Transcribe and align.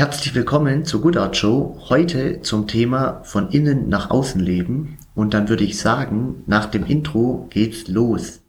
Herzlich 0.00 0.34
willkommen 0.34 0.86
zur 0.86 1.02
Good 1.02 1.18
Art 1.18 1.36
Show. 1.36 1.76
Heute 1.90 2.40
zum 2.40 2.66
Thema 2.66 3.20
von 3.22 3.50
innen 3.50 3.90
nach 3.90 4.08
außen 4.08 4.40
leben. 4.40 4.96
Und 5.14 5.34
dann 5.34 5.50
würde 5.50 5.62
ich 5.62 5.78
sagen, 5.78 6.42
nach 6.46 6.70
dem 6.70 6.86
Intro 6.86 7.46
geht's 7.50 7.86
los. 7.86 8.40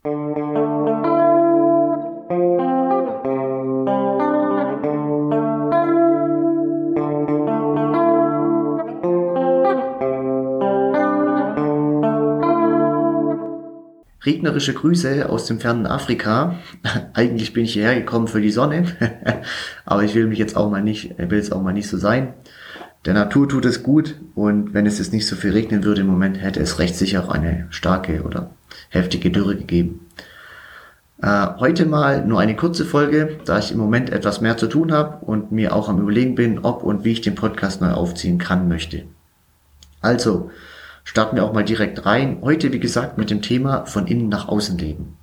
Regnerische 14.24 14.74
Grüße 14.74 15.30
aus 15.30 15.46
dem 15.46 15.60
fernen 15.60 15.88
Afrika. 15.88 16.60
Eigentlich 17.14 17.54
bin 17.54 17.66
ich 17.66 17.74
hierher 17.74 17.96
gekommen 17.96 18.28
für 18.28 18.42
die 18.42 18.52
Sonne, 18.52 18.86
aber 19.86 20.04
ich 20.04 20.14
will 20.14 20.28
mich 20.28 20.38
jetzt 20.38 20.56
auch 20.56 20.70
mal 20.70 20.84
nicht, 20.84 21.18
will 21.18 21.40
es 21.40 21.52
auch 21.52 21.62
mal 21.62 21.74
nicht 21.74 21.88
so 21.88 21.98
sein. 21.98 22.34
Der 23.06 23.16
Natur 23.16 23.50
tut 23.50 23.66
es 23.66 23.82
gut 23.82 24.16
und 24.36 24.76
wenn 24.76 24.86
es 24.86 25.00
jetzt 25.00 25.12
nicht 25.12 25.26
so 25.26 25.36
viel 25.36 25.52
regnen 25.52 25.84
würde 25.84 26.02
im 26.02 26.08
Moment, 26.08 26.40
hätte 26.40 26.60
es 26.60 26.78
recht 26.78 26.96
sicher 26.96 27.24
auch 27.24 27.30
eine 27.30 27.66
starke 27.72 28.22
oder 28.22 28.52
heftige 28.90 29.32
Dürre 29.32 29.56
gegeben. 29.56 30.06
Äh, 31.20 31.48
heute 31.58 31.88
mal 31.88 32.24
nur 32.24 32.40
eine 32.40 32.56
kurze 32.56 32.86
Folge, 32.86 33.40
da 33.46 33.58
ich 33.58 33.72
im 33.72 33.80
Moment 33.80 34.12
etwas 34.12 34.40
mehr 34.40 34.58
zu 34.58 34.68
tun 34.68 34.92
habe 34.92 35.26
und 35.26 35.52
mir 35.52 35.76
auch 35.76 35.90
am 35.90 36.00
Überlegen 36.00 36.36
bin, 36.36 36.60
ob 36.60 36.84
und 36.84 37.04
wie 37.04 37.14
ich 37.14 37.22
den 37.22 37.36
Podcast 37.36 37.82
neu 37.82 37.92
aufziehen 37.92 38.38
kann 38.38 38.68
möchte. 38.68 39.04
Also, 40.00 40.52
starten 41.12 41.36
wir 41.36 41.44
auch 41.44 41.52
mal 41.52 41.66
direkt 41.66 42.06
rein. 42.06 42.38
Heute, 42.42 42.72
wie 42.72 42.80
gesagt, 42.80 43.18
mit 43.18 43.30
dem 43.30 43.42
Thema 43.42 43.86
von 43.86 44.08
innen 44.08 44.30
nach 44.30 44.48
außen 44.48 44.78
leben. 44.78 45.18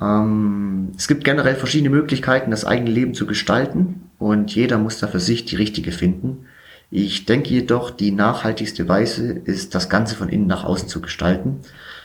Ähm, 0.00 0.92
es 0.96 1.08
gibt 1.08 1.24
generell 1.24 1.56
verschiedene 1.56 1.90
Möglichkeiten, 1.90 2.52
das 2.52 2.64
eigene 2.64 2.90
Leben 2.90 3.12
zu 3.12 3.26
gestalten 3.26 4.08
und 4.20 4.54
jeder 4.54 4.78
muss 4.78 5.00
da 5.00 5.08
für 5.08 5.18
sich 5.18 5.46
die 5.46 5.56
richtige 5.56 5.90
finden. 5.90 6.46
Ich 6.92 7.26
denke 7.26 7.50
jedoch, 7.50 7.90
die 7.90 8.12
nachhaltigste 8.12 8.88
Weise 8.88 9.32
ist, 9.32 9.74
das 9.74 9.88
Ganze 9.88 10.14
von 10.14 10.28
innen 10.28 10.46
nach 10.46 10.62
außen 10.62 10.86
zu 10.86 11.00
gestalten, 11.00 11.58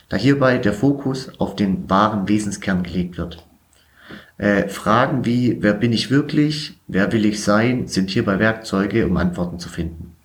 da 0.08 0.18
hierbei 0.18 0.58
der 0.58 0.74
Fokus 0.74 1.30
auf 1.40 1.56
den 1.56 1.88
wahren 1.92 2.28
Wesenskern 2.28 2.82
gelegt 2.82 3.20
wird. 3.20 3.46
Äh, 4.40 4.68
Fragen 4.68 5.26
wie, 5.26 5.58
wer 5.62 5.76
bin 5.76 5.94
ich 5.94 6.10
wirklich, 6.10 6.80
wer 6.88 7.12
will 7.12 7.26
ich 7.26 7.44
sein, 7.44 7.86
sind 7.86 8.10
hierbei 8.10 8.40
Werkzeuge, 8.40 9.06
um 9.06 9.16
Antworten 9.18 9.60
zu 9.60 9.70
finden. 9.70 10.16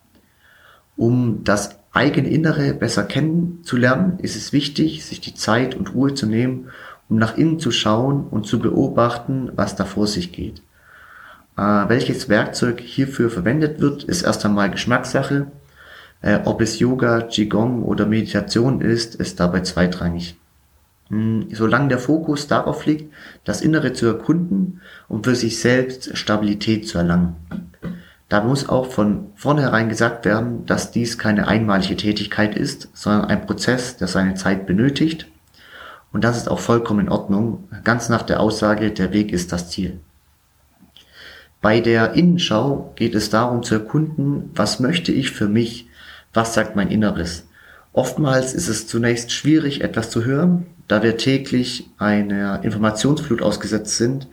Um 0.97 1.45
das 1.45 1.84
eigene 1.95 2.29
Innere 2.29 2.75
besser 2.75 3.05
kennenzulernen, 3.05 4.19
ist 4.19 4.37
es 4.37 4.53
wichtig, 4.53 5.05
sich 5.05 5.21
die 5.21 5.35
Zeit 5.35 5.75
und 5.75 5.95
Ruhe 5.95 6.15
zu 6.15 6.27
nehmen, 6.27 6.69
um 7.09 7.19
nach 7.19 7.39
innen 7.39 7.59
zu 7.59 7.71
schauen 7.71 8.27
und 8.27 8.47
zu 8.47 8.59
beobachten, 8.59 9.51
was 9.55 9.77
da 9.77 9.85
vor 9.85 10.07
sich 10.07 10.33
geht. 10.33 10.61
Äh, 11.57 11.63
welches 11.63 12.29
Werkzeug 12.29 12.81
hierfür 12.81 13.31
verwendet 13.31 13.81
wird, 13.81 14.05
ist 14.05 14.23
erst 14.23 14.45
einmal 14.45 14.71
Geschmackssache. 14.71 15.47
Äh, 16.21 16.41
ob 16.45 16.61
es 16.61 16.81
Yoga, 16.81 17.21
Qigong 17.23 17.83
oder 17.83 18.07
Meditation 18.07 18.81
ist, 18.81 19.15
ist 19.15 19.39
dabei 19.39 19.61
zweitrangig. 19.61 20.37
Hm, 21.11 21.49
solange 21.53 21.89
der 21.89 21.99
Fokus 21.99 22.49
darauf 22.49 22.87
liegt, 22.87 23.13
das 23.45 23.61
Innere 23.61 23.93
zu 23.93 24.07
erkunden 24.07 24.81
und 25.09 25.19
um 25.19 25.25
für 25.25 25.37
sich 25.37 25.61
selbst 25.61 26.17
Stabilität 26.17 26.89
zu 26.89 26.99
erlangen. 26.99 27.37
Da 28.35 28.43
muss 28.43 28.69
auch 28.69 28.91
von 28.91 29.29
vornherein 29.37 29.89
gesagt 29.89 30.25
werden, 30.25 30.67
dass 30.67 30.91
dies 30.91 31.19
keine 31.19 31.47
einmalige 31.47 31.97
Tätigkeit 31.97 32.57
ist, 32.57 32.89
sondern 32.93 33.27
ein 33.27 33.47
Prozess, 33.47 33.97
der 33.97 34.09
seine 34.09 34.35
Zeit 34.35 34.67
benötigt. 34.67 35.29
Und 36.13 36.25
das 36.25 36.37
ist 36.37 36.49
auch 36.49 36.59
vollkommen 36.59 37.07
in 37.07 37.09
Ordnung, 37.11 37.69
ganz 37.85 38.09
nach 38.09 38.23
der 38.23 38.41
Aussage, 38.41 38.91
der 38.91 39.13
Weg 39.13 39.33
ist 39.33 39.53
das 39.53 39.71
Ziel. 39.71 40.01
Bei 41.63 41.79
der 41.79 42.15
Innenschau 42.15 42.93
geht 42.97 43.15
es 43.15 43.31
darum 43.31 43.63
zu 43.63 43.75
erkunden, 43.77 44.51
was 44.57 44.81
möchte 44.81 45.13
ich 45.13 45.31
für 45.31 45.47
mich, 45.47 45.87
was 46.33 46.55
sagt 46.55 46.75
mein 46.75 46.91
Inneres. 46.91 47.47
Oftmals 47.93 48.53
ist 48.53 48.67
es 48.67 48.89
zunächst 48.89 49.31
schwierig, 49.31 49.81
etwas 49.81 50.11
zu 50.11 50.25
hören, 50.25 50.67
da 50.89 51.05
wir 51.05 51.19
täglich 51.19 51.89
einer 51.99 52.65
Informationsflut 52.65 53.43
ausgesetzt 53.43 53.97
sind 53.97 54.27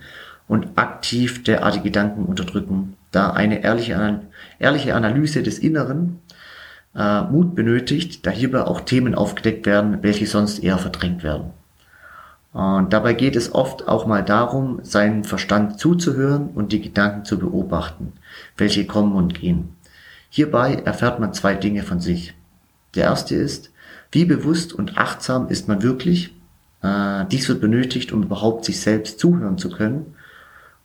und 0.48 0.70
aktiv 0.76 1.44
derartige 1.44 1.84
Gedanken 1.84 2.26
unterdrücken 2.26 2.98
da 3.12 3.32
eine 3.32 3.64
ehrliche, 3.64 4.22
ehrliche 4.60 4.96
Analyse 4.96 5.44
des 5.44 5.60
Inneren 5.60 6.20
äh, 6.96 7.22
Mut 7.24 7.56
benötigt, 7.56 8.26
da 8.26 8.32
hierbei 8.32 8.64
auch 8.64 8.82
Themen 8.82 9.16
aufgedeckt 9.16 9.66
werden, 9.66 10.00
welche 10.02 10.28
sonst 10.28 10.60
eher 10.60 10.78
verdrängt 10.78 11.24
werden. 11.24 11.52
Und 12.54 12.92
dabei 12.92 13.14
geht 13.14 13.38
es 13.38 13.54
oft 13.56 13.88
auch 13.88 14.06
mal 14.06 14.24
darum, 14.24 14.80
seinen 14.84 15.24
Verstand 15.24 15.80
zuzuhören 15.80 16.50
und 16.50 16.74
die 16.74 16.82
Gedanken 16.82 17.24
zu 17.24 17.40
beobachten, 17.40 18.12
welche 18.58 18.86
kommen 18.86 19.16
und 19.16 19.34
gehen. 19.34 19.76
Hierbei 20.30 20.76
erfährt 20.76 21.20
man 21.20 21.34
zwei 21.34 21.54
Dinge 21.54 21.84
von 21.84 22.02
sich. 22.02 22.34
Der 22.96 23.06
erste 23.06 23.36
ist, 23.36 23.72
wie 24.12 24.26
bewusst 24.26 24.74
und 24.74 24.98
achtsam 24.98 25.48
ist 25.48 25.70
man 25.70 25.82
wirklich? 25.82 26.34
Äh, 26.82 27.26
dies 27.32 27.48
wird 27.48 27.62
benötigt, 27.62 28.12
um 28.12 28.24
überhaupt 28.24 28.66
sich 28.66 28.82
selbst 28.82 29.20
zuhören 29.20 29.58
zu 29.58 29.70
können 29.70 30.14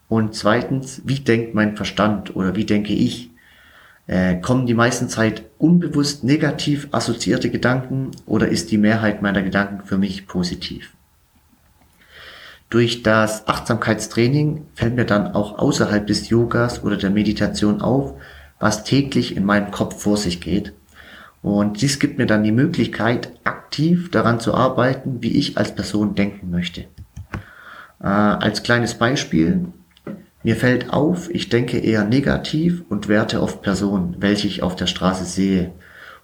und 0.08 0.34
zweitens, 0.34 1.02
wie 1.04 1.20
denkt 1.20 1.54
mein 1.54 1.76
Verstand 1.76 2.36
oder 2.36 2.54
wie 2.54 2.64
denke 2.64 2.92
ich? 2.92 3.30
Äh, 4.06 4.36
kommen 4.40 4.66
die 4.66 4.74
meisten 4.74 5.08
Zeit 5.08 5.42
unbewusst 5.58 6.22
negativ 6.22 6.88
assoziierte 6.92 7.50
Gedanken 7.50 8.12
oder 8.24 8.48
ist 8.48 8.70
die 8.70 8.78
Mehrheit 8.78 9.20
meiner 9.20 9.42
Gedanken 9.42 9.84
für 9.84 9.98
mich 9.98 10.28
positiv? 10.28 10.92
Durch 12.70 13.02
das 13.02 13.48
Achtsamkeitstraining 13.48 14.66
fällt 14.74 14.94
mir 14.94 15.06
dann 15.06 15.34
auch 15.34 15.58
außerhalb 15.58 16.06
des 16.06 16.28
Yogas 16.28 16.82
oder 16.84 16.96
der 16.96 17.10
Meditation 17.10 17.80
auf, 17.80 18.14
was 18.58 18.84
täglich 18.84 19.36
in 19.36 19.44
meinem 19.44 19.70
Kopf 19.70 20.02
vor 20.02 20.16
sich 20.16 20.40
geht. 20.40 20.72
Und 21.42 21.80
dies 21.80 21.98
gibt 21.98 22.18
mir 22.18 22.26
dann 22.26 22.42
die 22.42 22.52
Möglichkeit, 22.52 23.30
aktiv 23.44 24.10
daran 24.10 24.40
zu 24.40 24.54
arbeiten, 24.54 25.22
wie 25.22 25.36
ich 25.36 25.58
als 25.58 25.74
Person 25.74 26.14
denken 26.14 26.50
möchte. 26.50 26.86
Äh, 28.00 28.06
als 28.06 28.62
kleines 28.62 28.94
Beispiel, 28.94 29.66
mir 30.46 30.54
fällt 30.54 30.90
auf, 30.90 31.28
ich 31.34 31.48
denke 31.48 31.76
eher 31.76 32.04
negativ 32.04 32.84
und 32.88 33.08
werte 33.08 33.42
oft 33.42 33.62
Personen, 33.62 34.14
welche 34.20 34.46
ich 34.46 34.62
auf 34.62 34.76
der 34.76 34.86
Straße 34.86 35.24
sehe 35.24 35.72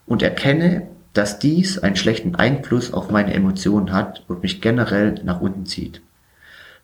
und 0.07 0.23
erkenne, 0.23 0.87
dass 1.13 1.41
dies 1.41 1.81
einen 1.81 1.97
schlechten 1.97 2.37
Einfluss 2.37 2.93
auf 2.93 3.11
meine 3.11 3.35
Emotionen 3.35 3.93
hat 3.93 4.23
und 4.29 4.45
mich 4.45 4.61
generell 4.61 5.17
nach 5.25 5.41
unten 5.41 5.67
zieht. 5.67 6.03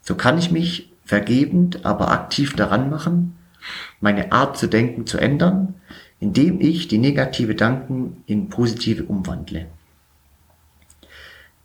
So 0.03 0.17
kann 0.17 0.37
ich 0.37 0.51
mich 0.51 0.93
vergebend, 1.05 1.87
aber 1.87 2.11
aktiv 2.11 2.57
daran 2.57 2.91
machen, 2.91 3.37
meine 4.01 4.33
Art 4.33 4.59
zu 4.59 4.67
denken 4.67 5.07
zu 5.07 5.19
ändern, 5.19 5.75
indem 6.19 6.61
ich 6.61 6.89
die 6.89 6.99
negative 6.99 7.55
Gedanken 7.55 8.25
in 8.27 8.49
positive 8.49 9.05
umwandle. 9.05 9.67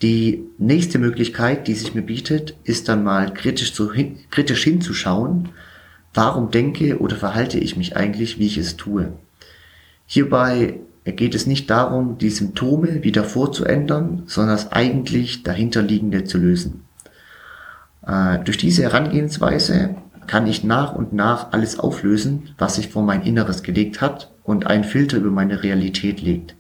Die 0.02 0.44
nächste 0.58 1.00
Möglichkeit, 1.00 1.68
die 1.68 1.76
sich 1.76 1.94
mir 1.94 2.02
bietet, 2.02 2.56
ist 2.64 2.90
dann 2.90 3.04
mal 3.04 3.34
kritisch, 3.34 3.74
zu, 3.74 3.92
kritisch 4.32 4.64
hinzuschauen, 4.64 5.50
warum 6.14 6.52
denke 6.52 7.00
oder 7.00 7.16
verhalte 7.16 7.58
ich 7.58 7.78
mich 7.78 7.96
eigentlich, 7.96 8.40
wie 8.40 8.48
ich 8.48 8.58
es 8.58 8.76
tue. 8.76 9.14
Hierbei 10.06 10.80
geht 11.06 11.36
es 11.36 11.48
nicht 11.48 11.70
darum, 11.70 12.18
die 12.18 12.30
Symptome 12.30 13.04
wieder 13.04 13.24
vorzuändern, 13.24 14.24
sondern 14.26 14.56
das 14.56 14.72
eigentlich 14.72 15.44
dahinterliegende 15.44 16.24
zu 16.24 16.38
lösen. 16.38 16.86
Äh, 18.06 18.40
durch 18.40 18.58
diese 18.58 18.84
Herangehensweise 18.84 19.96
kann 20.28 20.48
ich 20.48 20.64
nach 20.64 20.94
und 20.94 21.14
nach 21.14 21.52
alles 21.52 21.80
auflösen, 21.80 22.50
was 22.58 22.76
sich 22.76 22.90
vor 22.90 23.04
mein 23.04 23.24
Inneres 23.24 23.64
gelegt 23.64 24.02
hat 24.02 24.32
und 24.44 24.68
einen 24.68 24.84
Filter 24.84 25.18
über 25.18 25.32
meine 25.32 25.64
Realität 25.64 26.22
legt. 26.22 26.56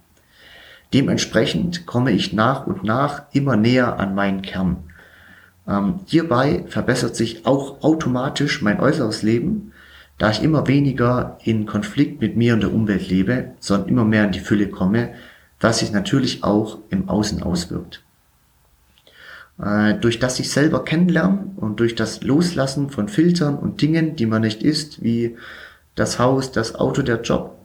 Dementsprechend 0.94 1.86
komme 1.86 2.12
ich 2.12 2.34
nach 2.34 2.68
und 2.68 2.84
nach 2.84 3.24
immer 3.32 3.58
näher 3.58 4.00
an 4.00 4.14
meinen 4.14 4.44
Kern. 4.44 4.78
Ähm, 5.68 6.02
hierbei 6.06 6.66
verbessert 6.68 7.16
sich 7.16 7.46
auch 7.46 7.82
automatisch 7.84 8.62
mein 8.62 8.80
äußeres 8.80 9.24
Leben, 9.24 9.72
da 10.18 10.30
ich 10.30 10.44
immer 10.44 10.68
weniger 10.68 11.38
in 11.44 11.66
Konflikt 11.66 12.22
mit 12.22 12.38
mir 12.38 12.54
und 12.54 12.62
der 12.62 12.74
Umwelt 12.74 13.10
lebe, 13.10 13.52
sondern 13.60 13.90
immer 13.90 14.06
mehr 14.06 14.26
in 14.26 14.32
die 14.32 14.40
Fülle 14.40 14.70
komme, 14.70 15.14
was 15.60 15.80
sich 15.80 15.92
natürlich 15.92 16.44
auch 16.44 16.78
im 16.90 17.10
Außen 17.10 17.42
auswirkt. 17.42 18.04
Äh, 19.60 19.96
durch 19.96 20.20
das 20.20 20.36
sich 20.36 20.52
selber 20.52 20.84
kennenlernen 20.84 21.54
und 21.56 21.80
durch 21.80 21.96
das 21.96 22.22
Loslassen 22.24 22.90
von 22.90 23.08
Filtern 23.08 23.56
und 23.58 23.82
Dingen, 23.82 24.16
die 24.16 24.26
man 24.26 24.42
nicht 24.42 24.62
ist, 24.62 25.02
wie 25.02 25.38
das 25.96 26.20
Haus, 26.20 26.52
das 26.52 26.76
Auto, 26.76 27.02
der 27.02 27.22
Job, 27.22 27.56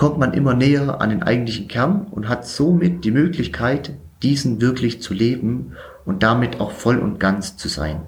kommt 0.00 0.16
man 0.16 0.32
immer 0.32 0.54
näher 0.54 1.02
an 1.02 1.10
den 1.10 1.22
eigentlichen 1.22 1.68
Kern 1.68 2.06
und 2.10 2.26
hat 2.26 2.46
somit 2.46 3.04
die 3.04 3.10
Möglichkeit, 3.10 3.92
diesen 4.22 4.62
wirklich 4.62 5.02
zu 5.02 5.12
leben 5.12 5.72
und 6.06 6.22
damit 6.22 6.58
auch 6.58 6.70
voll 6.70 6.98
und 6.98 7.20
ganz 7.20 7.58
zu 7.58 7.68
sein. 7.68 8.00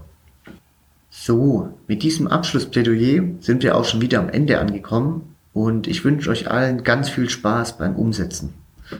So, 1.11 1.69
mit 1.89 2.03
diesem 2.03 2.29
Abschlussplädoyer 2.29 3.25
sind 3.41 3.63
wir 3.63 3.77
auch 3.77 3.85
schon 3.85 4.01
wieder 4.01 4.21
am 4.21 4.31
Ende 4.31 4.59
angekommen 4.59 5.35
und 5.53 5.87
ich 5.87 6.03
wünsche 6.03 6.31
euch 6.31 6.51
allen 6.51 6.83
ganz 6.83 7.11
viel 7.11 7.29
Spaß 7.29 7.77
beim 7.77 7.95
Umsetzen. 7.95 8.55